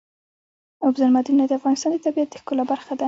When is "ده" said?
2.95-2.99